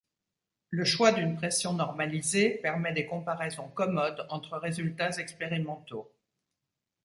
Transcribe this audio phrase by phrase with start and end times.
[0.71, 6.11] Le choix d'une pression normalisée permet des comparaisons commodes entre résultats expérimentaux.